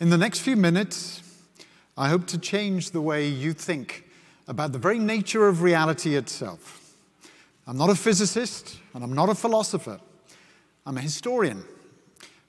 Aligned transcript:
In 0.00 0.10
the 0.10 0.16
next 0.16 0.40
few 0.40 0.54
minutes, 0.54 1.24
I 1.96 2.08
hope 2.08 2.28
to 2.28 2.38
change 2.38 2.92
the 2.92 3.00
way 3.00 3.26
you 3.26 3.52
think 3.52 4.04
about 4.46 4.70
the 4.70 4.78
very 4.78 5.00
nature 5.00 5.48
of 5.48 5.60
reality 5.60 6.14
itself. 6.14 6.94
I'm 7.66 7.76
not 7.76 7.90
a 7.90 7.96
physicist 7.96 8.78
and 8.94 9.02
I'm 9.02 9.12
not 9.12 9.28
a 9.28 9.34
philosopher. 9.34 9.98
I'm 10.86 10.96
a 10.96 11.00
historian. 11.00 11.64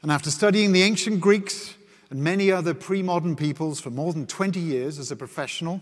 And 0.04 0.12
after 0.12 0.30
studying 0.30 0.74
the 0.74 0.84
ancient 0.84 1.22
Greeks 1.22 1.74
and 2.12 2.24
many 2.24 2.52
other 2.52 2.76
pre 2.76 3.02
modern 3.02 3.36
peoples 3.36 3.82
for 3.82 3.90
more 3.90 4.14
than 4.14 4.28
20 4.28 4.60
years 4.60 5.00
as 5.00 5.10
a 5.10 5.16
professional, 5.16 5.82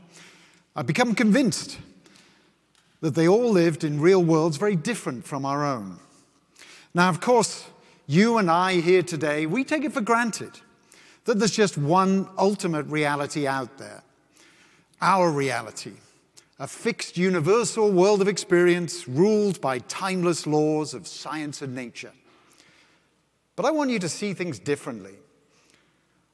I've 0.74 0.88
become 0.88 1.14
convinced 1.14 1.80
that 3.02 3.14
they 3.14 3.28
all 3.28 3.52
lived 3.52 3.84
in 3.84 4.00
real 4.00 4.24
worlds 4.24 4.56
very 4.56 4.78
different 4.78 5.26
from 5.26 5.44
our 5.44 5.66
own. 5.66 6.00
Now, 6.94 7.10
of 7.10 7.20
course, 7.20 7.68
you 8.08 8.38
and 8.38 8.50
I 8.50 8.80
here 8.80 9.04
today, 9.04 9.46
we 9.46 9.66
take 9.66 9.84
it 9.84 9.92
for 9.92 10.00
granted 10.00 10.62
that 11.28 11.40
there's 11.40 11.56
just 11.56 11.78
one 11.78 12.28
ultimate 12.38 12.86
reality 12.88 13.46
out 13.46 13.78
there 13.78 14.02
our 15.00 15.30
reality, 15.30 15.94
a 16.58 16.68
fixed 16.68 17.18
universal 17.18 17.92
world 17.92 18.20
of 18.20 18.28
experience 18.28 19.08
ruled 19.08 19.62
by 19.62 19.78
timeless 19.78 20.48
laws 20.48 20.96
of 20.96 21.06
science 21.06 21.62
and 21.62 21.76
nature. 21.76 22.14
But 23.56 23.66
I 23.66 23.72
want 23.72 23.92
you 23.92 24.00
to 24.00 24.10
see 24.10 24.34
things 24.34 24.58
differently. 24.58 25.14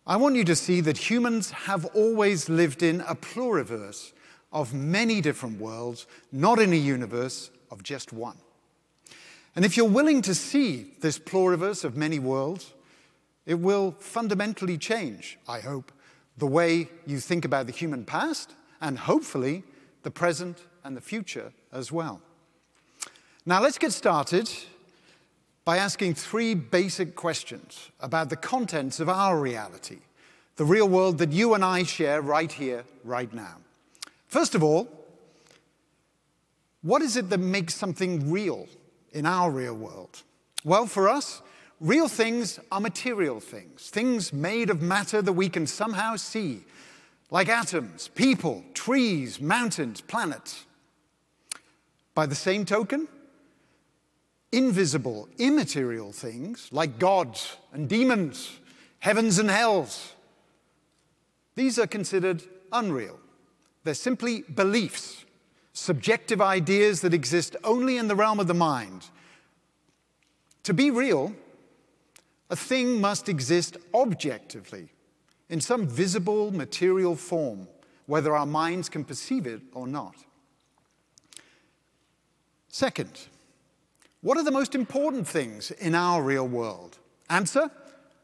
I 0.08 0.16
want 0.16 0.36
you 0.36 0.46
to 0.46 0.56
see 0.56 0.80
that 0.82 1.10
humans 1.10 1.52
have 1.52 1.86
always 1.88 2.48
lived 2.48 2.84
in 2.84 3.02
a 3.02 3.16
pluriverse 3.16 4.14
of 4.54 4.74
many 4.74 5.20
different 5.20 5.60
worlds, 5.60 6.06
not 6.32 6.60
in 6.60 6.72
a 6.72 6.78
universe 6.78 7.50
of 7.72 7.84
just 7.84 8.14
one. 8.14 8.38
And 9.56 9.66
if 9.66 9.76
you're 9.76 9.88
willing 9.88 10.22
to 10.22 10.36
see 10.36 10.94
this 11.02 11.20
pluriverse 11.20 11.84
of 11.84 11.98
many 11.98 12.20
worlds, 12.20 12.74
it 13.46 13.56
will 13.56 13.96
fundamentally 14.00 14.78
change, 14.78 15.38
I 15.48 15.60
hope, 15.60 15.92
the 16.38 16.48
way 16.48 16.90
you 17.06 17.20
think 17.20 17.46
about 17.46 17.68
the 17.68 17.72
human 17.72 18.06
past 18.06 18.56
and 18.82 18.98
hopefully 18.98 19.64
the 20.04 20.12
present 20.12 20.66
and 20.84 20.96
the 20.98 21.02
future 21.02 21.52
as 21.72 21.92
well. 21.92 22.22
Now, 23.46 23.62
let's 23.62 23.78
get 23.78 23.92
started 23.92 24.50
by 25.66 25.78
asking 25.78 26.16
three 26.16 26.56
basic 26.56 27.16
questions 27.16 27.92
about 28.00 28.30
the 28.30 28.36
contents 28.36 29.00
of 29.00 29.10
our 29.10 29.40
reality, 29.40 30.00
the 30.56 30.66
real 30.66 30.88
world 30.88 31.18
that 31.20 31.32
you 31.32 31.54
and 31.54 31.64
I 31.64 31.84
share 31.84 32.22
right 32.22 32.52
here, 32.52 32.84
right 33.04 33.34
now. 33.34 33.58
First 34.28 34.56
of 34.56 34.64
all, 34.64 34.88
what 36.82 37.02
is 37.02 37.16
it 37.16 37.30
that 37.30 37.38
makes 37.38 37.76
something 37.76 38.32
real 38.32 38.68
in 39.12 39.26
our 39.26 39.52
real 39.52 39.76
world? 39.76 40.24
Well, 40.66 40.86
for 40.86 41.08
us, 41.08 41.42
Real 41.80 42.08
things 42.08 42.60
are 42.72 42.80
material 42.80 43.40
things, 43.40 43.90
things 43.90 44.32
made 44.32 44.70
of 44.70 44.82
matter 44.82 45.22
that 45.22 45.34
we 45.34 45.50
can 45.50 45.68
somehow 45.68 46.16
see, 46.16 46.64
like 47.30 47.50
atoms, 47.50 48.10
people, 48.10 48.64
trees, 48.74 49.42
mountains, 49.42 50.00
planets. 50.02 50.66
By 52.16 52.26
the 52.26 52.36
same 52.36 52.64
token, 52.64 53.08
invisible, 54.52 55.28
immaterial 55.40 56.12
things 56.12 56.70
like 56.72 57.00
gods 57.00 57.58
and 57.74 57.90
demons, 57.90 58.60
heavens 59.00 59.40
and 59.40 59.50
hells, 59.50 60.14
these 61.56 61.78
are 61.78 61.88
considered 61.88 62.44
unreal. 62.72 63.20
They're 63.84 63.94
simply 63.94 64.44
beliefs, 64.44 65.26
subjective 65.74 66.42
ideas 66.42 67.02
that 67.02 67.14
exist 67.14 67.56
only 67.64 67.98
in 67.98 68.08
the 68.08 68.16
realm 68.16 68.40
of 68.40 68.48
the 68.48 68.54
mind. 68.54 69.10
To 70.64 70.74
be 70.74 70.90
real, 70.92 71.34
a 72.54 72.56
thing 72.56 73.02
must 73.02 73.30
exist 73.30 73.78
objectively, 73.96 74.88
in 75.50 75.60
some 75.60 75.88
visible 75.88 76.52
material 76.52 77.16
form, 77.16 77.68
whether 78.06 78.36
our 78.36 78.46
minds 78.46 78.90
can 78.90 79.04
perceive 79.04 79.48
it 79.48 79.60
or 79.74 79.88
not. 79.88 80.14
Second, 82.70 83.28
what 84.22 84.38
are 84.38 84.44
the 84.44 84.52
most 84.52 84.76
important 84.76 85.28
things 85.28 85.72
in 85.72 85.96
our 85.96 86.22
real 86.22 86.48
world? 86.48 87.00
Answer 87.28 87.72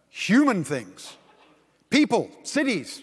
human 0.10 0.64
things. 0.64 1.18
People, 1.90 2.30
cities, 2.44 3.02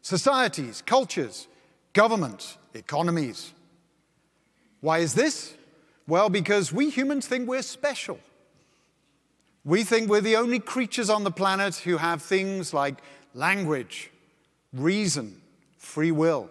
societies, 0.00 0.80
cultures, 0.86 1.48
governments, 1.92 2.56
economies. 2.72 3.52
Why 4.80 4.98
is 4.98 5.14
this? 5.14 5.54
Well, 6.06 6.28
because 6.28 6.72
we 6.72 6.88
humans 6.88 7.26
think 7.26 7.48
we're 7.48 7.62
special. 7.62 8.20
We 9.68 9.84
think 9.84 10.08
we're 10.08 10.22
the 10.22 10.36
only 10.36 10.60
creatures 10.60 11.10
on 11.10 11.24
the 11.24 11.30
planet 11.30 11.76
who 11.76 11.98
have 11.98 12.22
things 12.22 12.72
like 12.72 13.02
language, 13.34 14.10
reason, 14.72 15.42
free 15.76 16.10
will. 16.10 16.48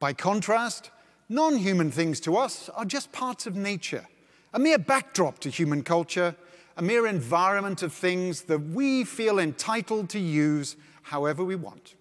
By 0.00 0.12
contrast, 0.12 0.90
non 1.28 1.58
human 1.58 1.92
things 1.92 2.18
to 2.22 2.36
us 2.36 2.68
are 2.70 2.84
just 2.84 3.12
parts 3.12 3.46
of 3.46 3.54
nature, 3.54 4.08
a 4.52 4.58
mere 4.58 4.76
backdrop 4.76 5.38
to 5.38 5.50
human 5.50 5.84
culture, 5.84 6.34
a 6.76 6.82
mere 6.82 7.06
environment 7.06 7.84
of 7.84 7.92
things 7.92 8.42
that 8.42 8.58
we 8.58 9.04
feel 9.04 9.38
entitled 9.38 10.08
to 10.08 10.18
use 10.18 10.74
however 11.02 11.44
we 11.44 11.54
want. 11.54 11.94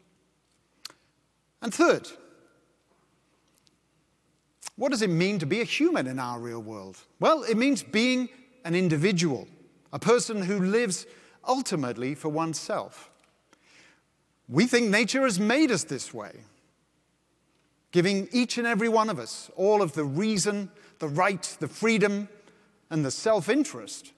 And 1.62 1.72
third, 1.72 2.09
what 4.75 4.90
does 4.90 5.03
it 5.03 5.12
mean 5.12 5.38
to 5.38 5.45
be 5.45 5.62
a 5.62 5.66
human 5.66 6.07
in 6.07 6.18
our 6.18 6.40
real 6.40 6.63
world? 6.63 6.97
Well, 7.19 7.44
it 7.44 7.57
means 7.57 7.84
being 7.84 8.30
an 8.63 8.75
individual, 8.75 9.47
a 9.91 10.00
person 10.00 10.44
who 10.44 10.59
lives 10.59 11.06
ultimately 11.47 12.16
for 12.16 12.29
oneself. 12.29 13.12
We 14.47 14.66
think 14.66 14.90
nature 14.90 15.24
has 15.24 15.40
made 15.40 15.72
us 15.72 15.84
this 15.84 16.13
way, 16.13 16.31
giving 17.91 18.28
each 18.31 18.57
and 18.57 18.68
every 18.68 18.90
one 18.90 19.09
of 19.09 19.19
us 19.19 19.50
all 19.56 19.81
of 19.81 19.94
the 19.94 20.03
reason, 20.03 20.69
the 21.00 21.07
right, 21.07 21.44
the 21.59 21.68
freedom, 21.68 22.28
and 22.90 23.03
the 23.03 23.12
self 23.12 23.50
interest 23.50 24.13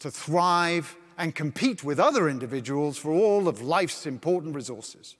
to 0.00 0.10
thrive 0.10 0.96
and 1.16 1.34
compete 1.34 1.84
with 1.84 2.00
other 2.00 2.28
individuals 2.28 2.98
for 2.98 3.12
all 3.12 3.46
of 3.48 3.62
life's 3.62 4.06
important 4.06 4.54
resources. 4.54 5.16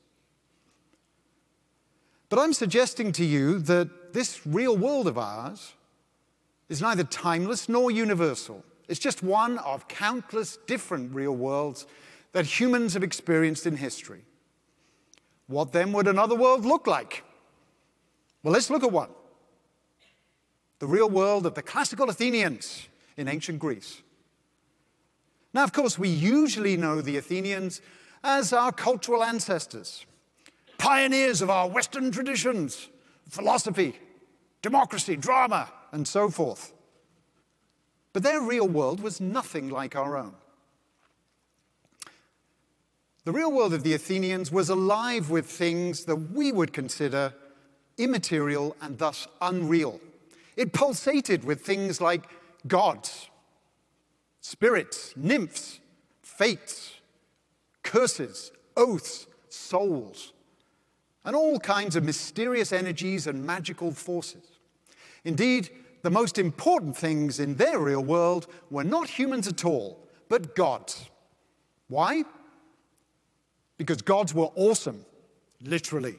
But 2.29 2.39
I'm 2.39 2.53
suggesting 2.53 3.13
to 3.13 3.25
you 3.25 3.59
that 3.61 4.13
this 4.13 4.47
real 4.47 4.77
world 4.77 5.07
of 5.07 5.19
ours 5.19 5.75
is 6.73 6.81
neither 6.81 7.05
timeless 7.05 7.69
nor 7.69 7.91
universal. 7.91 8.65
It's 8.89 8.99
just 8.99 9.23
one 9.23 9.59
of 9.59 9.89
countless 9.89 10.57
different 10.67 11.15
real 11.15 11.37
worlds 11.37 11.87
that 12.33 12.47
humans 12.47 12.95
have 12.95 13.03
experienced 13.03 13.67
in 13.67 13.77
history. 13.77 14.23
What 15.49 15.73
then 15.73 15.93
would 15.93 16.09
another 16.09 16.35
world 16.35 16.65
look 16.65 16.87
like? 16.87 17.25
Well, 18.43 18.55
let's 18.55 18.71
look 18.71 18.83
at 18.83 18.91
one 18.91 19.11
the 20.79 20.87
real 20.87 21.11
world 21.11 21.45
of 21.45 21.55
the 21.55 21.63
classical 21.63 22.09
Athenians 22.09 22.89
in 23.19 23.29
ancient 23.29 23.59
Greece. 23.59 24.01
Now, 25.53 25.65
of 25.65 25.75
course, 25.75 25.99
we 25.99 26.09
usually 26.09 26.79
know 26.79 27.03
the 27.03 27.19
Athenians 27.19 27.83
as 28.25 28.53
our 28.55 28.73
cultural 28.73 29.23
ancestors, 29.23 30.07
pioneers 30.79 31.43
of 31.43 31.51
our 31.51 31.69
Western 31.69 32.11
traditions, 32.11 32.89
philosophy, 33.29 33.95
democracy, 34.63 35.17
drama, 35.17 35.71
and 35.93 36.09
so 36.09 36.29
forth. 36.29 36.73
But 38.13 38.23
their 38.23 38.41
real 38.41 38.69
world 38.69 39.01
was 39.01 39.21
nothing 39.21 39.69
like 39.69 39.95
our 39.95 40.17
own. 40.17 40.35
The 43.25 43.33
real 43.33 43.53
world 43.53 43.73
of 43.73 43.85
the 43.85 43.95
Athenians 43.95 44.51
was 44.51 44.69
alive 44.69 45.31
with 45.31 45.47
things 45.47 46.07
that 46.07 46.17
we 46.17 46.51
would 46.51 46.73
consider 46.73 47.33
immaterial 47.97 48.77
and 48.81 48.99
thus 48.99 49.29
unreal. 49.41 50.01
It 50.57 50.73
pulsated 50.73 51.45
with 51.45 51.61
things 51.61 52.01
like 52.01 52.25
gods, 52.67 53.31
spirits, 54.41 55.15
nymphs, 55.17 55.79
fates, 56.23 56.95
curses, 57.85 58.51
oaths, 58.77 59.27
souls, 59.49 60.33
and 61.25 61.37
all 61.37 61.61
kinds 61.61 61.95
of 61.95 62.03
mysterious 62.03 62.73
energies 62.73 63.27
and 63.29 63.45
magical 63.45 63.93
forces. 63.93 64.59
Indeed, 65.25 65.71
the 66.03 66.11
most 66.11 66.39
important 66.39 66.97
things 66.97 67.41
in 67.41 67.55
their 67.55 67.79
real 67.79 68.03
world 68.03 68.47
were 68.71 68.85
not 68.85 69.09
humans 69.09 69.47
at 69.49 69.65
all, 69.65 69.99
but 70.29 70.55
gods. 70.55 71.09
Why? 71.89 72.25
Because 73.79 74.03
gods 74.03 74.35
were 74.35 74.51
awesome, 74.55 75.05
literally. 75.63 76.17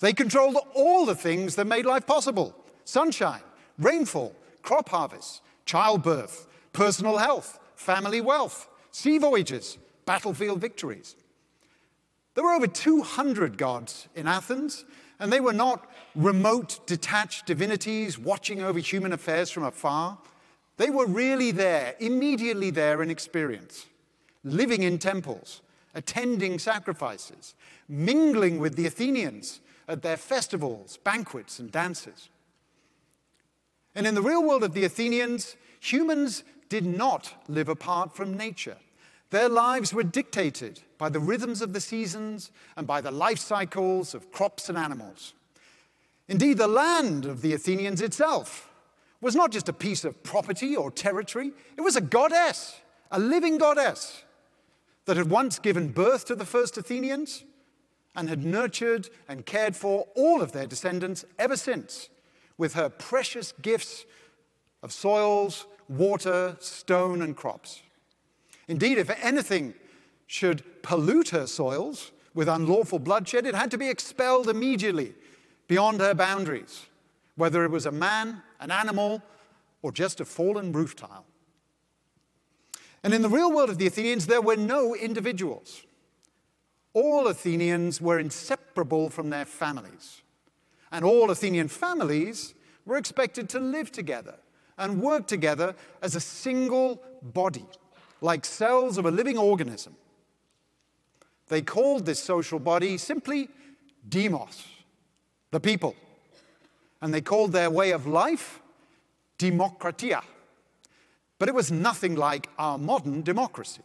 They 0.00 0.12
controlled 0.12 0.56
all 0.74 1.06
the 1.06 1.14
things 1.14 1.56
that 1.56 1.66
made 1.66 1.86
life 1.86 2.06
possible 2.06 2.54
sunshine, 2.84 3.40
rainfall, 3.78 4.34
crop 4.62 4.88
harvests, 4.88 5.40
childbirth, 5.64 6.46
personal 6.72 7.16
health, 7.16 7.58
family 7.74 8.20
wealth, 8.20 8.68
sea 8.90 9.18
voyages, 9.18 9.78
battlefield 10.04 10.60
victories. 10.60 11.16
There 12.34 12.44
were 12.44 12.52
over 12.52 12.66
200 12.66 13.56
gods 13.56 14.08
in 14.14 14.26
Athens, 14.26 14.84
and 15.18 15.32
they 15.32 15.40
were 15.40 15.52
not 15.52 15.90
remote, 16.16 16.80
detached 16.86 17.46
divinities 17.46 18.18
watching 18.18 18.62
over 18.62 18.78
human 18.78 19.12
affairs 19.12 19.50
from 19.50 19.64
afar. 19.64 20.18
They 20.78 20.90
were 20.90 21.06
really 21.06 21.50
there, 21.50 21.94
immediately 22.00 22.70
there 22.70 23.02
in 23.02 23.10
experience, 23.10 23.86
living 24.42 24.82
in 24.82 24.98
temples, 24.98 25.60
attending 25.94 26.58
sacrifices, 26.58 27.54
mingling 27.88 28.58
with 28.58 28.76
the 28.76 28.86
Athenians 28.86 29.60
at 29.88 30.02
their 30.02 30.16
festivals, 30.16 30.98
banquets, 30.98 31.58
and 31.58 31.70
dances. 31.70 32.28
And 33.94 34.06
in 34.06 34.14
the 34.14 34.22
real 34.22 34.42
world 34.42 34.64
of 34.64 34.74
the 34.74 34.84
Athenians, 34.84 35.56
humans 35.80 36.44
did 36.68 36.84
not 36.84 37.32
live 37.48 37.68
apart 37.68 38.14
from 38.14 38.36
nature. 38.36 38.76
Their 39.30 39.48
lives 39.48 39.92
were 39.92 40.02
dictated 40.02 40.80
by 40.98 41.08
the 41.08 41.20
rhythms 41.20 41.60
of 41.60 41.72
the 41.72 41.80
seasons 41.80 42.50
and 42.76 42.86
by 42.86 43.00
the 43.00 43.10
life 43.10 43.38
cycles 43.38 44.14
of 44.14 44.30
crops 44.32 44.68
and 44.68 44.78
animals. 44.78 45.34
Indeed, 46.28 46.58
the 46.58 46.66
land 46.66 47.24
of 47.24 47.42
the 47.42 47.52
Athenians 47.52 48.00
itself 48.00 48.68
was 49.20 49.36
not 49.36 49.52
just 49.52 49.68
a 49.68 49.72
piece 49.72 50.04
of 50.04 50.22
property 50.22 50.76
or 50.76 50.90
territory, 50.90 51.52
it 51.76 51.80
was 51.80 51.96
a 51.96 52.00
goddess, 52.00 52.80
a 53.10 53.18
living 53.18 53.58
goddess 53.58 54.24
that 55.04 55.16
had 55.16 55.30
once 55.30 55.58
given 55.58 55.88
birth 55.88 56.24
to 56.26 56.34
the 56.34 56.44
first 56.44 56.76
Athenians 56.76 57.44
and 58.14 58.28
had 58.28 58.44
nurtured 58.44 59.08
and 59.28 59.46
cared 59.46 59.76
for 59.76 60.06
all 60.16 60.42
of 60.42 60.52
their 60.52 60.66
descendants 60.66 61.24
ever 61.38 61.56
since 61.56 62.08
with 62.58 62.74
her 62.74 62.88
precious 62.88 63.52
gifts 63.62 64.04
of 64.82 64.92
soils, 64.92 65.66
water, 65.88 66.56
stone, 66.60 67.22
and 67.22 67.36
crops. 67.36 67.82
Indeed, 68.68 68.98
if 68.98 69.10
anything 69.22 69.74
should 70.26 70.82
pollute 70.82 71.28
her 71.28 71.46
soils 71.46 72.10
with 72.34 72.48
unlawful 72.48 72.98
bloodshed, 72.98 73.46
it 73.46 73.54
had 73.54 73.70
to 73.70 73.78
be 73.78 73.88
expelled 73.88 74.48
immediately 74.48 75.14
beyond 75.68 76.00
her 76.00 76.14
boundaries, 76.14 76.86
whether 77.36 77.64
it 77.64 77.70
was 77.70 77.86
a 77.86 77.92
man, 77.92 78.42
an 78.60 78.70
animal, 78.70 79.22
or 79.82 79.92
just 79.92 80.20
a 80.20 80.24
fallen 80.24 80.72
roof 80.72 80.96
tile. 80.96 81.26
And 83.02 83.14
in 83.14 83.22
the 83.22 83.28
real 83.28 83.52
world 83.52 83.70
of 83.70 83.78
the 83.78 83.86
Athenians, 83.86 84.26
there 84.26 84.40
were 84.40 84.56
no 84.56 84.94
individuals. 84.94 85.82
All 86.92 87.28
Athenians 87.28 88.00
were 88.00 88.18
inseparable 88.18 89.10
from 89.10 89.30
their 89.30 89.44
families. 89.44 90.22
And 90.90 91.04
all 91.04 91.30
Athenian 91.30 91.68
families 91.68 92.54
were 92.84 92.96
expected 92.96 93.48
to 93.50 93.60
live 93.60 93.92
together 93.92 94.36
and 94.78 95.00
work 95.00 95.26
together 95.26 95.74
as 96.02 96.16
a 96.16 96.20
single 96.20 97.02
body, 97.22 97.66
like 98.20 98.44
cells 98.44 98.98
of 98.98 99.06
a 99.06 99.10
living 99.10 99.38
organism. 99.38 99.94
They 101.48 101.62
called 101.62 102.06
this 102.06 102.22
social 102.22 102.58
body 102.58 102.98
simply 102.98 103.48
demos, 104.08 104.64
the 105.50 105.60
people. 105.60 105.94
And 107.00 107.12
they 107.12 107.20
called 107.20 107.52
their 107.52 107.70
way 107.70 107.90
of 107.90 108.06
life 108.06 108.60
demokratia. 109.38 110.22
But 111.38 111.48
it 111.48 111.54
was 111.54 111.70
nothing 111.70 112.14
like 112.14 112.48
our 112.58 112.78
modern 112.78 113.22
democracy, 113.22 113.82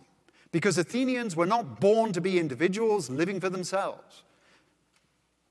because 0.51 0.77
Athenians 0.77 1.35
were 1.35 1.45
not 1.45 1.79
born 1.81 2.13
to 2.13 2.21
be 2.21 2.39
individuals 2.39 3.09
living 3.09 3.39
for 3.39 3.49
themselves. 3.49 4.23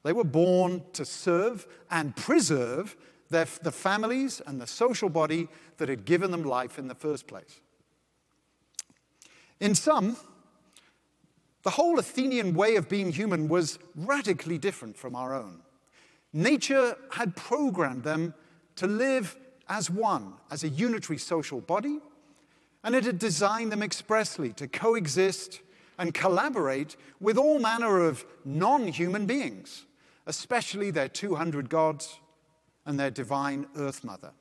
They 0.03 0.15
were 0.15 0.25
born 0.25 0.83
to 0.95 1.05
serve 1.05 1.67
and 1.91 2.17
preserve 2.17 2.97
their, 3.29 3.47
the 3.63 3.71
families 3.71 4.41
and 4.47 4.61
the 4.61 4.67
social 4.67 5.11
body 5.11 5.49
that 5.77 5.91
had 5.91 6.07
given 6.07 6.31
them 6.31 6.43
life 6.43 6.79
in 6.79 6.89
the 6.89 6.95
first 6.95 7.27
place. 7.27 7.61
In 9.61 9.75
sum, 9.75 10.17
the 11.63 11.71
whole 11.71 11.99
Athenian 11.99 12.55
way 12.55 12.77
of 12.77 12.89
being 12.89 13.13
human 13.13 13.47
was 13.47 13.79
radically 13.95 14.57
different 14.57 14.97
from 14.97 15.15
our 15.15 15.35
own. 15.35 15.61
Nature 16.33 16.97
had 17.11 17.35
programmed 17.35 18.05
them 18.05 18.35
to 18.77 18.87
live 18.87 19.37
as 19.69 19.91
one, 19.91 20.35
as 20.51 20.65
a 20.65 20.69
unitary 20.69 21.19
social 21.19 21.61
body, 21.61 21.99
and 22.83 22.95
it 22.95 23.05
had 23.05 23.19
designed 23.19 23.71
them 23.71 23.83
expressly 23.83 24.53
to 24.53 24.67
coexist 24.67 25.61
and 25.99 26.15
collaborate 26.15 26.97
with 27.21 27.37
all 27.37 27.59
manner 27.59 28.01
of 28.07 28.25
non 28.45 28.89
human 28.89 29.27
beings, 29.27 29.85
especially 30.27 30.91
their 30.91 31.09
200 31.09 31.69
gods 31.69 32.21
and 32.87 32.99
their 32.99 33.11
divine 33.11 33.67
Earth 33.77 34.03
Mother. 34.03 34.33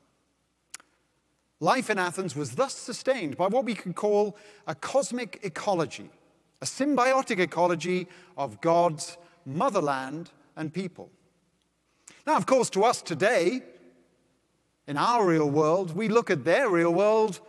Life 1.60 1.90
in 1.90 1.98
Athens 1.98 2.34
was 2.34 2.54
thus 2.54 2.74
sustained 2.74 3.36
by 3.36 3.46
what 3.46 3.66
we 3.66 3.74
could 3.74 3.94
call 3.94 4.36
a 4.66 4.74
cosmic 4.74 5.40
ecology, 5.42 6.08
a 6.62 6.64
symbiotic 6.64 7.38
ecology 7.38 8.08
of 8.38 8.60
gods 8.62 9.18
motherland 9.44 10.30
and 10.56 10.72
people. 10.72 11.10
Now, 12.26 12.36
of 12.36 12.46
course, 12.46 12.70
to 12.70 12.84
us 12.84 13.02
today, 13.02 13.62
in 14.86 14.96
our 14.96 15.26
real 15.26 15.48
world, 15.48 15.96
we 15.96 16.08
look 16.08 16.30
at 16.30 16.44
their 16.44 16.68
real 16.68 16.92
world 16.92 17.40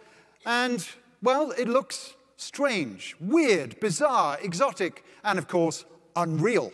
and, 0.45 0.87
well, 1.21 1.51
it 1.51 1.67
looks 1.67 2.15
strange, 2.37 3.15
weird, 3.19 3.79
bizarre, 3.79 4.37
exotic, 4.41 5.03
and 5.23 5.37
of 5.37 5.47
course, 5.47 5.85
unreal. 6.15 6.71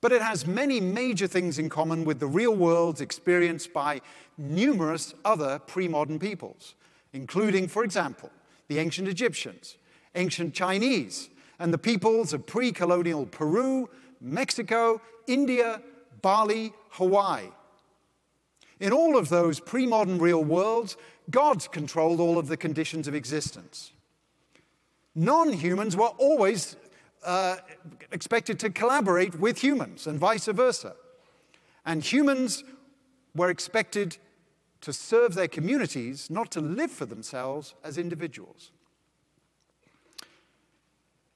But 0.00 0.12
it 0.12 0.22
has 0.22 0.46
many 0.46 0.80
major 0.80 1.26
things 1.26 1.58
in 1.58 1.68
common 1.68 2.04
with 2.04 2.20
the 2.20 2.26
real 2.26 2.54
worlds 2.54 3.00
experienced 3.00 3.72
by 3.72 4.00
numerous 4.36 5.14
other 5.24 5.58
pre 5.60 5.88
modern 5.88 6.18
peoples, 6.18 6.74
including, 7.12 7.68
for 7.68 7.84
example, 7.84 8.30
the 8.68 8.78
ancient 8.78 9.08
Egyptians, 9.08 9.76
ancient 10.14 10.54
Chinese, 10.54 11.30
and 11.58 11.72
the 11.72 11.78
peoples 11.78 12.32
of 12.32 12.46
pre 12.46 12.70
colonial 12.72 13.26
Peru, 13.26 13.88
Mexico, 14.20 15.00
India, 15.26 15.80
Bali, 16.20 16.72
Hawaii. 16.94 17.48
In 18.80 18.92
all 18.92 19.16
of 19.16 19.28
those 19.28 19.60
pre 19.60 19.86
modern 19.86 20.18
real 20.18 20.42
worlds, 20.42 20.96
gods 21.30 21.68
controlled 21.68 22.20
all 22.20 22.38
of 22.38 22.48
the 22.48 22.56
conditions 22.56 23.08
of 23.08 23.14
existence. 23.14 23.92
Non 25.14 25.52
humans 25.52 25.96
were 25.96 26.12
always 26.18 26.76
uh, 27.24 27.56
expected 28.12 28.58
to 28.60 28.70
collaborate 28.70 29.38
with 29.38 29.62
humans 29.62 30.06
and 30.06 30.18
vice 30.18 30.46
versa. 30.46 30.94
And 31.86 32.02
humans 32.02 32.64
were 33.34 33.50
expected 33.50 34.16
to 34.80 34.92
serve 34.92 35.34
their 35.34 35.48
communities, 35.48 36.30
not 36.30 36.50
to 36.52 36.60
live 36.60 36.90
for 36.90 37.06
themselves 37.06 37.74
as 37.82 37.96
individuals. 37.96 38.70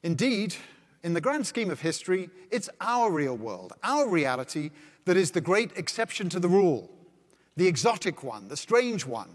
Indeed, 0.02 0.54
in 1.02 1.14
the 1.14 1.20
grand 1.20 1.46
scheme 1.46 1.70
of 1.70 1.80
history, 1.80 2.30
it's 2.50 2.68
our 2.80 3.10
real 3.10 3.36
world, 3.36 3.72
our 3.82 4.08
reality, 4.08 4.70
that 5.08 5.16
is 5.16 5.30
the 5.30 5.40
great 5.40 5.72
exception 5.74 6.28
to 6.28 6.38
the 6.38 6.50
rule, 6.50 6.90
the 7.56 7.66
exotic 7.66 8.22
one, 8.22 8.46
the 8.48 8.56
strange 8.58 9.06
one. 9.06 9.30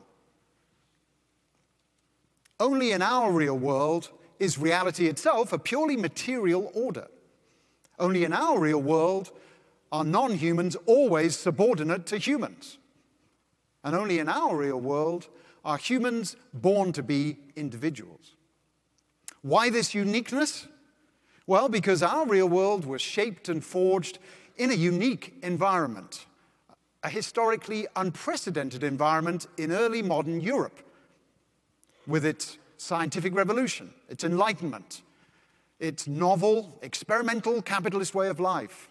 Only 2.59 2.91
in 2.91 3.01
our 3.01 3.31
real 3.31 3.57
world 3.57 4.11
is 4.39 4.59
reality 4.59 5.07
itself 5.07 5.51
a 5.51 5.57
purely 5.57 5.97
material 5.97 6.69
order. 6.75 7.07
Only 7.97 8.23
in 8.23 8.33
our 8.33 8.59
real 8.59 8.83
world 8.83 9.31
are 9.91 10.03
non 10.03 10.35
humans 10.35 10.75
always 10.85 11.35
subordinate 11.35 12.05
to 12.05 12.19
humans. 12.19 12.77
And 13.83 13.95
only 13.95 14.19
in 14.19 14.29
our 14.29 14.55
real 14.55 14.79
world 14.79 15.27
are 15.65 15.77
humans 15.77 16.35
born 16.53 16.93
to 16.93 17.01
be 17.01 17.37
individuals. 17.55 18.35
Why 19.41 19.71
this 19.71 19.95
uniqueness? 19.95 20.67
Well, 21.47 21.67
because 21.67 22.03
our 22.03 22.27
real 22.27 22.47
world 22.47 22.85
was 22.85 23.01
shaped 23.01 23.49
and 23.49 23.65
forged 23.65 24.19
in 24.57 24.71
a 24.71 24.75
unique 24.75 25.33
environment, 25.41 26.25
a 27.03 27.09
historically 27.09 27.87
unprecedented 27.95 28.83
environment 28.83 29.47
in 29.57 29.71
early 29.71 30.01
modern 30.01 30.41
Europe, 30.41 30.79
with 32.07 32.25
its 32.25 32.57
scientific 32.77 33.33
revolution, 33.35 33.93
its 34.09 34.23
enlightenment, 34.23 35.01
its 35.79 36.07
novel, 36.07 36.77
experimental 36.81 37.61
capitalist 37.61 38.13
way 38.13 38.27
of 38.27 38.39
life. 38.39 38.89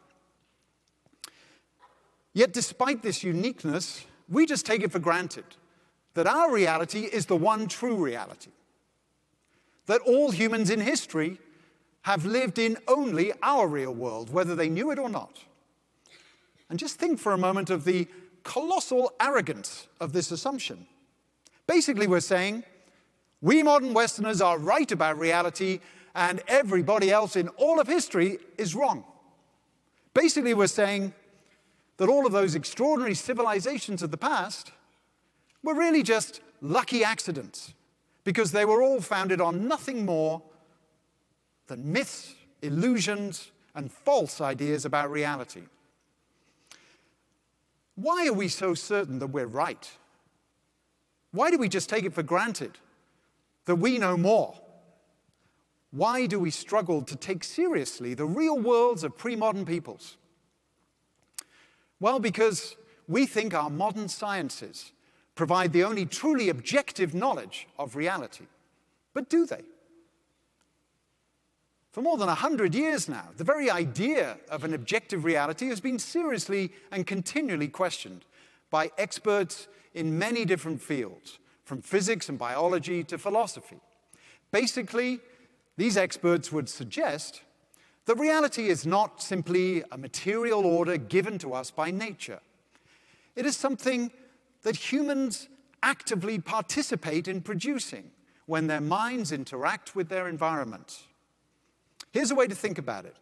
Yet, 2.35 2.53
despite 2.53 3.03
this 3.03 3.23
uniqueness, 3.23 4.05
we 4.29 4.47
just 4.47 4.65
take 4.65 4.83
it 4.83 4.91
for 4.93 4.99
granted 4.99 5.45
that 6.15 6.27
our 6.27 6.53
reality 6.53 7.01
is 7.01 7.27
the 7.27 7.37
one 7.37 7.69
true 7.69 7.97
reality. 7.97 8.51
That 9.87 10.01
all 10.03 10.31
humans 10.31 10.71
in 10.71 10.81
history 10.81 11.39
have 12.03 12.25
lived 12.25 12.59
in 12.59 12.79
only 12.89 13.33
our 13.43 13.67
real 13.67 13.95
world, 13.95 14.31
whether 14.31 14.55
they 14.55 14.69
knew 14.69 14.91
it 14.91 14.99
or 14.99 15.09
not. 15.09 15.45
And 16.73 16.79
just 16.79 16.99
think 16.99 17.19
for 17.19 17.33
a 17.33 17.37
moment 17.39 17.69
of 17.69 17.85
the 17.85 18.09
colossal 18.45 19.13
arrogance 19.21 19.89
of 20.01 20.15
this 20.15 20.31
assumption. 20.31 20.87
Basically, 21.67 22.07
we're 22.07 22.21
saying 22.21 22.65
we 23.43 23.63
modern 23.63 23.93
Westerners 23.93 24.41
are 24.41 24.57
right 24.57 24.91
about 24.91 25.19
reality, 25.19 25.81
and 26.15 26.41
everybody 26.49 27.11
else 27.11 27.37
in 27.37 27.49
all 27.59 27.79
of 27.79 27.89
history 27.89 28.39
is 28.57 28.75
wrong. 28.75 29.05
Basically, 30.15 30.55
we're 30.55 30.67
saying 30.67 31.13
that 31.99 32.09
all 32.09 32.25
of 32.25 32.33
those 32.33 32.55
extraordinary 32.55 33.17
civilizations 33.17 34.03
of 34.03 34.11
the 34.11 34.17
past 34.17 34.73
were 35.63 35.75
really 35.75 36.03
just 36.03 36.41
lucky 36.63 37.05
accidents 37.05 37.75
because 38.25 38.51
they 38.51 38.65
were 38.65 38.83
all 38.83 39.03
founded 39.03 39.43
on 39.43 39.69
nothing 39.69 40.07
more 40.07 40.41
than 41.67 41.93
myths, 41.93 42.35
illusions, 42.63 43.51
and 43.75 43.93
false 43.93 44.41
ideas 44.41 44.87
about 44.87 45.11
reality. 45.11 45.65
Why 48.03 48.27
are 48.27 48.33
we 48.33 48.49
so 48.49 48.75
certain 48.75 49.21
that 49.21 49.29
we're 49.29 49.47
right? 49.47 49.91
Why 51.31 51.51
do 51.51 51.57
we 51.57 51.69
just 51.69 51.89
take 51.89 52.05
it 52.05 52.13
for 52.13 52.23
granted 52.23 52.73
that 53.65 53.77
we 53.77 53.99
know 53.99 54.17
more. 54.17 54.55
Why 55.91 56.27
do 56.27 56.39
we 56.39 56.51
struggle 56.51 57.03
to 57.03 57.17
take 57.17 57.45
seriously 57.45 58.15
the 58.15 58.25
real 58.25 58.59
worlds 58.59 59.05
of 59.05 59.17
pre 59.17 59.37
modern 59.37 59.65
peoples? 59.65 60.17
Well, 62.01 62.19
because 62.19 62.77
we 63.07 63.27
think 63.27 63.55
our 63.55 63.71
modern 63.71 64.09
sciences 64.09 64.93
provide 65.35 65.73
the 65.73 65.85
only 65.85 66.07
truly 66.07 66.49
objective 66.49 67.15
knowledge 67.15 67.69
of 67.79 67.95
reality. 67.95 68.47
But 69.15 69.29
do 69.29 69.47
they? 69.47 69.63
For 71.93 72.01
more 72.01 72.17
than 72.17 72.29
100 72.29 72.75
years 72.75 73.07
now, 73.07 73.29
the 73.37 73.45
very 73.45 73.71
idea 73.71 74.39
of 74.49 74.65
an 74.65 74.73
objective 74.73 75.25
reality 75.25 75.69
has 75.69 75.79
been 75.79 75.99
seriously 75.99 76.73
and 76.91 77.07
continually 77.07 77.69
questioned 77.69 78.25
by 78.71 78.91
experts 78.97 79.69
in 79.93 80.19
many 80.19 80.47
different 80.47 80.81
fields, 80.81 81.39
from 81.65 81.83
physics 81.83 82.31
and 82.31 82.39
biology 82.39 83.05
to 83.05 83.19
philosophy. 83.19 83.77
Basically, 84.51 85.21
these 85.77 85.99
experts 85.99 86.51
would 86.51 86.71
suggest 86.71 87.43
that 88.07 88.19
reality 88.19 88.69
is 88.69 88.87
not 88.87 89.23
simply 89.23 89.85
a 89.93 89.99
material 89.99 90.65
order 90.65 90.97
given 90.97 91.39
to 91.39 91.53
us 91.53 91.71
by 91.71 91.91
nature. 91.91 92.41
It 93.37 93.45
is 93.45 93.57
something 93.57 94.11
that 94.63 94.77
humans 94.77 95.49
actively 95.83 96.39
participate 96.39 97.29
in 97.29 97.43
producing 97.43 98.11
when 98.47 98.67
their 98.67 98.81
minds 98.81 99.31
interact 99.31 99.95
with 99.95 100.09
their 100.09 100.27
environment. 100.27 101.05
Here's 102.13 102.31
a 102.31 102.35
way 102.35 102.47
to 102.47 102.55
think 102.55 102.79
about 102.79 103.07
it. 103.07 103.17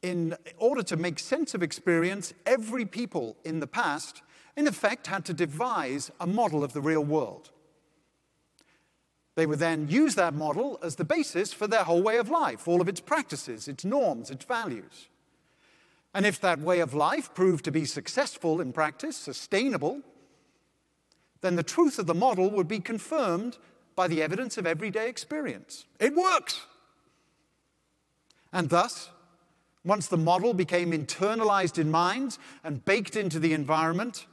In 0.00 0.34
order 0.58 0.82
to 0.82 0.96
make 0.96 1.18
sense 1.18 1.54
of 1.54 1.62
experience, 1.62 2.34
every 2.44 2.84
people 2.84 3.36
in 3.44 3.60
the 3.60 3.66
past, 3.66 4.22
in 4.56 4.66
effect, 4.66 5.06
had 5.06 5.24
to 5.26 5.34
devise 5.34 6.10
a 6.18 6.26
model 6.26 6.64
of 6.64 6.72
the 6.72 6.80
real 6.80 7.04
world. 7.04 7.50
They 9.34 9.46
would 9.46 9.60
then 9.60 9.88
use 9.88 10.14
that 10.16 10.34
model 10.34 10.78
as 10.82 10.96
the 10.96 11.04
basis 11.04 11.52
for 11.52 11.66
their 11.66 11.84
whole 11.84 12.02
way 12.02 12.18
of 12.18 12.28
life, 12.28 12.66
all 12.66 12.80
of 12.80 12.88
its 12.88 13.00
practices, 13.00 13.68
its 13.68 13.84
norms, 13.84 14.30
its 14.30 14.44
values. 14.44 15.08
And 16.14 16.26
if 16.26 16.40
that 16.40 16.58
way 16.58 16.80
of 16.80 16.92
life 16.92 17.32
proved 17.32 17.64
to 17.64 17.70
be 17.70 17.84
successful 17.84 18.60
in 18.60 18.72
practice, 18.72 19.16
sustainable, 19.16 20.02
then 21.40 21.56
the 21.56 21.62
truth 21.62 21.98
of 21.98 22.06
the 22.06 22.14
model 22.14 22.50
would 22.50 22.68
be 22.68 22.80
confirmed 22.80 23.56
by 23.94 24.08
the 24.08 24.22
evidence 24.22 24.58
of 24.58 24.66
everyday 24.66 25.08
experience. 25.08 25.86
It 26.00 26.14
works. 26.14 26.66
And 28.52 28.68
thus, 28.68 29.10
once 29.84 30.06
the 30.06 30.16
model 30.16 30.54
became 30.54 30.92
internalized 30.92 31.78
in 31.78 31.90
minds 31.90 32.38
and 32.62 32.84
baked 32.84 33.16
into 33.16 33.38
the 33.38 33.52
environment, 33.52 34.26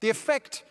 the 0.00 0.10
effect 0.10 0.64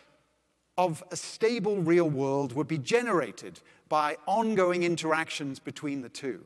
of 0.78 1.04
a 1.12 1.16
stable 1.16 1.78
real 1.78 2.10
world 2.10 2.54
would 2.54 2.68
be 2.68 2.78
generated 2.78 3.60
by 3.90 4.18
ongoing 4.26 4.84
interactions 4.84 5.60
between 5.60 6.02
the 6.02 6.10
two, 6.10 6.46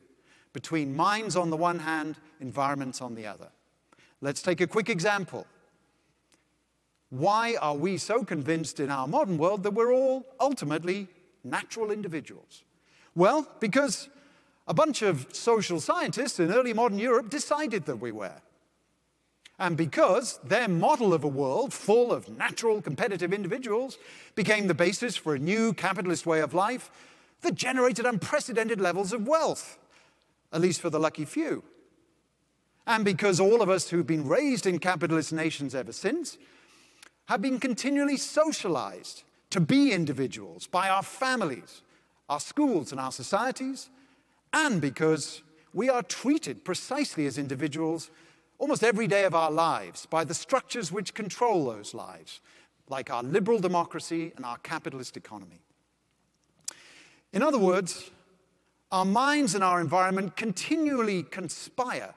between 0.52 0.96
minds 0.96 1.36
on 1.36 1.50
the 1.50 1.56
one 1.56 1.78
hand, 1.78 2.16
environments 2.40 3.00
on 3.00 3.14
the 3.14 3.26
other. 3.26 3.48
Let's 4.20 4.42
take 4.42 4.60
a 4.60 4.66
quick 4.66 4.88
example. 4.88 5.46
Why 7.10 7.54
are 7.60 7.76
we 7.76 7.98
so 7.98 8.24
convinced 8.24 8.80
in 8.80 8.90
our 8.90 9.06
modern 9.06 9.38
world 9.38 9.62
that 9.62 9.74
we're 9.74 9.92
all 9.92 10.26
ultimately 10.40 11.06
natural 11.50 11.90
individuals? 11.90 12.64
Well, 13.14 13.48
because 13.60 14.08
a 14.66 14.74
bunch 14.74 15.02
of 15.02 15.26
social 15.32 15.80
scientists 15.80 16.40
in 16.40 16.52
early 16.52 16.72
modern 16.72 16.98
Europe 16.98 17.30
decided 17.30 17.86
that 17.86 17.96
we 17.96 18.12
were. 18.12 18.42
And 19.58 19.76
because 19.76 20.38
their 20.44 20.68
model 20.68 21.14
of 21.14 21.24
a 21.24 21.28
world 21.28 21.72
full 21.72 22.12
of 22.12 22.28
natural 22.28 22.82
competitive 22.82 23.32
individuals 23.32 23.96
became 24.34 24.66
the 24.66 24.74
basis 24.74 25.16
for 25.16 25.34
a 25.34 25.38
new 25.38 25.72
capitalist 25.72 26.26
way 26.26 26.40
of 26.40 26.52
life 26.52 26.90
that 27.40 27.54
generated 27.54 28.04
unprecedented 28.04 28.80
levels 28.80 29.12
of 29.12 29.26
wealth, 29.26 29.78
at 30.52 30.60
least 30.60 30.80
for 30.80 30.90
the 30.90 31.00
lucky 31.00 31.24
few. 31.24 31.62
And 32.86 33.04
because 33.04 33.40
all 33.40 33.62
of 33.62 33.70
us 33.70 33.88
who've 33.88 34.06
been 34.06 34.28
raised 34.28 34.66
in 34.66 34.78
capitalist 34.78 35.32
nations 35.32 35.74
ever 35.74 35.92
since 35.92 36.36
have 37.28 37.42
been 37.42 37.58
continually 37.58 38.16
socialized 38.16 39.24
to 39.50 39.60
be 39.60 39.92
individuals 39.92 40.66
by 40.66 40.88
our 40.88 41.02
families, 41.02 41.82
our 42.28 42.40
schools, 42.40 42.90
and 42.92 43.00
our 43.00 43.12
societies, 43.12 43.90
and 44.52 44.80
because 44.80 45.42
we 45.72 45.88
are 45.88 46.02
treated 46.02 46.64
precisely 46.64 47.26
as 47.26 47.38
individuals 47.38 48.10
almost 48.58 48.82
every 48.82 49.06
day 49.06 49.24
of 49.24 49.34
our 49.34 49.50
lives 49.50 50.06
by 50.06 50.24
the 50.24 50.34
structures 50.34 50.90
which 50.90 51.14
control 51.14 51.66
those 51.66 51.94
lives, 51.94 52.40
like 52.88 53.10
our 53.10 53.22
liberal 53.22 53.58
democracy 53.58 54.32
and 54.36 54.44
our 54.44 54.58
capitalist 54.58 55.16
economy. 55.16 55.60
In 57.32 57.42
other 57.42 57.58
words, 57.58 58.10
our 58.90 59.04
minds 59.04 59.54
and 59.54 59.62
our 59.62 59.80
environment 59.80 60.36
continually 60.36 61.24
conspire 61.24 62.14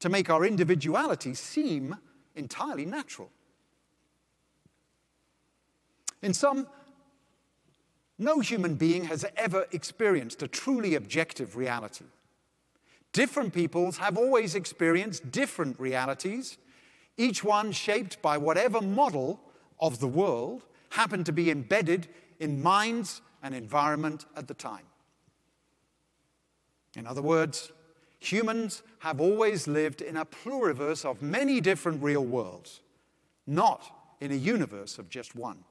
to 0.00 0.08
make 0.08 0.28
our 0.28 0.44
individuality 0.44 1.32
seem 1.32 1.96
entirely 2.34 2.84
natural. 2.84 3.30
In 6.22 6.32
sum, 6.32 6.66
no 8.18 8.40
human 8.40 8.76
being 8.76 9.04
has 9.04 9.24
ever 9.36 9.66
experienced 9.72 10.42
a 10.42 10.48
truly 10.48 10.94
objective 10.94 11.56
reality. 11.56 12.04
Different 13.12 13.52
peoples 13.52 13.98
have 13.98 14.16
always 14.16 14.54
experienced 14.54 15.30
different 15.32 15.78
realities, 15.78 16.56
each 17.16 17.44
one 17.44 17.72
shaped 17.72 18.22
by 18.22 18.38
whatever 18.38 18.80
model 18.80 19.40
of 19.80 19.98
the 19.98 20.08
world 20.08 20.64
happened 20.90 21.26
to 21.26 21.32
be 21.32 21.50
embedded 21.50 22.08
in 22.38 22.62
minds 22.62 23.20
and 23.42 23.54
environment 23.54 24.24
at 24.36 24.48
the 24.48 24.54
time. 24.54 24.86
In 26.96 27.06
other 27.06 27.22
words, 27.22 27.72
humans 28.20 28.82
have 29.00 29.20
always 29.20 29.66
lived 29.66 30.00
in 30.00 30.16
a 30.16 30.24
pluriverse 30.24 31.04
of 31.04 31.22
many 31.22 31.60
different 31.60 32.02
real 32.02 32.24
worlds, 32.24 32.80
not 33.46 34.14
in 34.20 34.30
a 34.30 34.36
universe 34.36 34.98
of 34.98 35.10
just 35.10 35.34
one. 35.34 35.64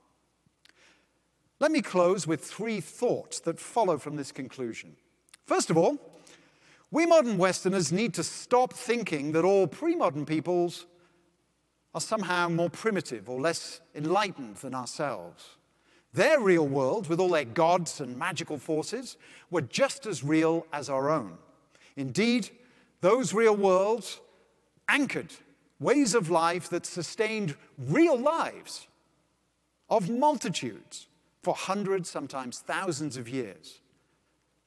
Let 1.62 1.72
me 1.72 1.84
close 1.84 2.26
with 2.26 2.44
three 2.44 2.82
thoughts 2.82 3.40
that 3.42 3.60
follow 3.60 4.00
from 4.00 4.16
this 4.16 4.32
conclusion. 4.32 4.96
First 5.46 5.70
of 5.70 5.78
all, 5.78 6.00
we 6.90 7.06
modern 7.06 7.38
Westerners 7.38 7.92
need 7.92 8.16
to 8.16 8.24
stop 8.24 8.74
thinking 8.74 9.32
that 9.34 9.46
all 9.46 9.68
pre 9.68 9.94
modern 9.96 10.26
peoples 10.26 10.88
are 11.94 12.02
somehow 12.02 12.50
more 12.50 12.72
primitive 12.72 13.30
or 13.30 13.40
less 13.40 13.80
enlightened 13.94 14.56
than 14.56 14.74
ourselves. 14.74 15.58
Their 16.14 16.40
real 16.40 16.68
world, 16.68 17.08
with 17.08 17.20
all 17.20 17.30
their 17.30 17.46
gods 17.46 18.02
and 18.02 18.18
magical 18.18 18.58
forces, 18.58 19.16
were 19.52 19.62
just 19.62 20.08
as 20.08 20.24
real 20.24 20.66
as 20.74 20.90
our 20.90 21.12
own. 21.12 21.38
Indeed, 21.96 22.50
those 23.02 23.36
real 23.36 23.56
worlds 23.56 24.20
anchored 24.90 25.32
ways 25.80 26.16
of 26.16 26.32
life 26.32 26.70
that 26.70 26.88
sustained 26.88 27.56
real 27.78 28.18
lives 28.18 28.88
of 29.92 30.10
multitudes 30.10 31.06
for 31.42 31.56
hundreds, 31.56 32.10
sometimes 32.10 32.60
thousands 32.60 33.18
of 33.18 33.28
years. 33.28 33.80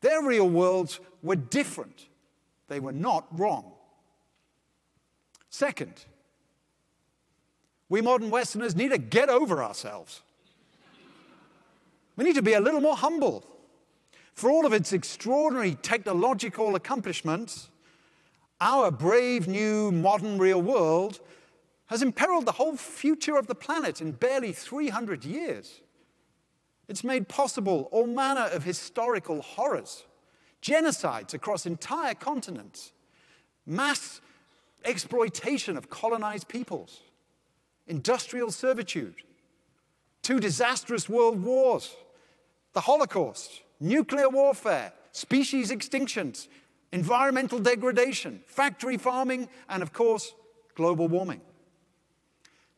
Their 0.01 0.23
real 0.23 0.49
worlds 0.49 1.01
were 1.23 1.37
different, 1.37 2.07
they 2.69 2.81
were 2.81 2.93
not 2.93 3.27
wrong. 3.39 3.73
Second, 5.51 6.05
we 7.89 8.01
modern 8.01 8.31
Westerners 8.31 8.75
need 8.75 8.91
to 8.91 8.99
get 8.99 9.29
over 9.29 9.63
ourselves. 9.63 10.23
We 12.17 12.25
need 12.25 12.35
to 12.35 12.43
be 12.43 12.55
a 12.55 12.61
little 12.61 12.81
more 12.81 12.97
humble. 12.97 13.45
For 14.35 14.51
all 14.51 14.67
of 14.67 14.73
its 14.73 14.93
extraordinary 14.93 15.77
technological 15.77 16.75
accomplishments, 16.75 17.71
our 18.61 18.91
brave 18.91 19.47
new 19.47 19.93
modern 19.93 20.39
real 20.39 20.61
world 20.61 21.21
has 21.87 22.03
imperiled 22.03 22.47
the 22.47 22.53
whole 22.53 22.77
future 22.77 23.37
of 23.37 23.47
the 23.47 23.55
planet 23.55 24.01
in 24.01 24.13
barely 24.13 24.53
300 24.53 25.25
years. 25.25 25.81
It's 26.89 27.05
made 27.05 27.29
possible 27.29 27.89
all 27.91 28.07
manner 28.07 28.49
of 28.53 28.65
historical 28.65 29.41
horrors, 29.43 30.05
genocides 30.63 31.35
across 31.35 31.67
entire 31.67 32.15
continents, 32.15 32.93
mass 33.67 34.21
exploitation 34.85 35.77
of 35.77 35.89
colonized 35.89 36.49
peoples, 36.49 37.03
industrial 37.87 38.51
servitude, 38.51 39.15
two 40.23 40.41
disastrous 40.41 41.09
world 41.09 41.43
wars, 41.43 41.95
the 42.73 42.81
Holocaust, 42.81 43.63
nuclear 43.81 44.29
warfare, 44.29 44.93
species 45.13 45.71
extinctions, 45.71 46.49
environmental 46.93 47.59
degradation, 47.59 48.41
factory 48.47 48.97
farming, 48.97 49.49
and 49.69 49.83
of 49.83 49.93
course, 49.93 50.35
global 50.75 51.09
warming. 51.09 51.41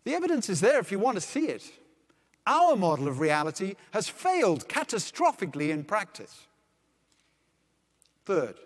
The 0.05 0.15
evidence 0.15 0.49
is 0.49 0.61
there 0.61 0.79
if 0.79 0.93
you 0.93 0.99
want 0.99 1.17
to 1.17 1.21
see 1.21 1.49
it. 1.49 1.65
Our 2.47 2.77
model 2.77 3.09
of 3.09 3.19
reality 3.19 3.75
has 3.91 4.09
failed 4.09 4.69
catastrophically 4.69 5.71
in 5.71 5.85
practice. 5.85 6.47
Third, 8.25 8.57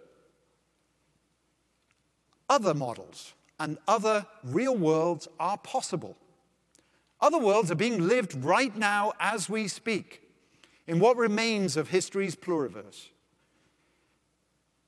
other 2.49 2.75
models 2.75 3.34
and 3.58 3.78
other 3.87 4.26
real 4.44 4.76
worlds 4.76 5.28
are 5.38 5.56
possible. 5.58 6.16
Other 7.20 7.38
worlds 7.38 7.70
are 7.70 7.76
being 7.76 8.06
lived 8.08 8.44
right 8.44 8.75
now 8.76 9.12
as 9.20 9.49
we 9.49 9.68
speak 9.68 10.22
in 10.87 10.99
what 10.99 11.16
remains 11.16 11.76
of 11.76 11.90
history's 11.90 12.34
pluriverse. 12.34 13.08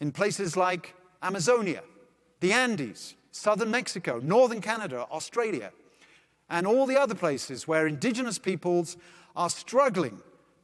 In 0.00 0.11
places 0.11 0.56
like 0.56 0.94
Amazonia, 1.22 1.82
the 2.40 2.52
Andes, 2.52 3.14
southern 3.30 3.70
Mexico, 3.70 4.18
northern 4.22 4.61
Canada, 4.61 5.06
Australia, 5.11 5.70
and 6.50 6.66
all 6.66 6.87
the 6.87 7.00
other 7.00 7.14
places 7.14 7.66
where 7.66 7.87
indigenous 7.87 8.38
peoples 8.38 8.96
are 9.34 9.50
struggling 9.50 10.20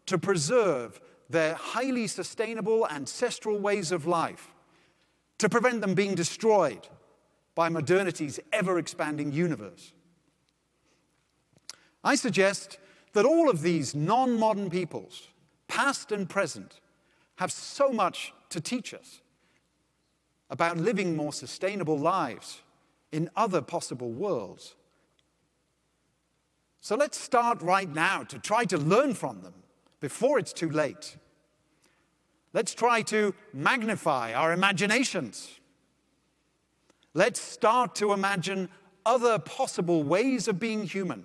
to 0.06 0.18
preserve 0.18 1.00
their 1.30 1.54
highly 1.54 2.06
sustainable 2.06 2.86
ancestral 2.88 3.58
ways 3.58 3.92
of 3.92 4.06
life, 4.06 4.52
to 5.38 5.48
prevent 5.48 5.80
them 5.80 5.94
being 5.94 6.14
destroyed 6.14 6.88
by 7.54 7.68
modernity's 7.68 8.40
ever 8.52 8.78
expanding 8.78 9.32
universe. 9.32 9.92
I 12.02 12.14
suggest 12.14 12.78
that 13.12 13.24
all 13.24 13.50
of 13.50 13.62
these 13.62 13.94
non 13.94 14.38
modern 14.38 14.70
peoples, 14.70 15.28
past 15.66 16.12
and 16.12 16.28
present, 16.28 16.80
have 17.36 17.52
so 17.52 17.90
much 17.90 18.32
to 18.50 18.60
teach 18.60 18.94
us 18.94 19.20
about 20.50 20.76
living 20.78 21.16
more 21.16 21.32
sustainable 21.32 21.98
lives 21.98 22.62
in 23.12 23.30
other 23.36 23.60
possible 23.60 24.10
worlds. 24.10 24.74
So 26.80 26.96
let's 26.96 27.18
start 27.18 27.60
right 27.62 27.92
now 27.92 28.22
to 28.24 28.38
try 28.38 28.64
to 28.66 28.78
learn 28.78 29.14
from 29.14 29.42
them 29.42 29.54
before 30.00 30.38
it's 30.38 30.52
too 30.52 30.70
late. 30.70 31.16
Let's 32.52 32.74
try 32.74 33.02
to 33.02 33.34
magnify 33.52 34.32
our 34.32 34.52
imaginations. 34.52 35.58
Let's 37.14 37.40
start 37.40 37.94
to 37.96 38.12
imagine 38.12 38.68
other 39.04 39.38
possible 39.38 40.02
ways 40.02 40.48
of 40.48 40.58
being 40.60 40.84
human 40.84 41.24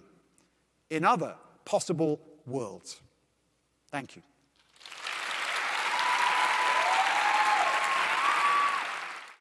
in 0.90 1.06
other 1.06 1.36
possible 1.66 2.20
worlds. 2.46 3.02
Thank 3.92 4.16
you. 4.16 4.22